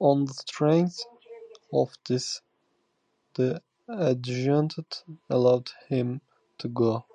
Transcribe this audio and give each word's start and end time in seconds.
On 0.00 0.26
the 0.26 0.34
strength 0.34 1.02
of 1.72 1.94
this 2.06 2.42
the 3.36 3.62
Adjutant 3.88 5.02
allowed 5.30 5.70
him 5.88 6.20
to 6.58 6.68
go. 6.68 7.06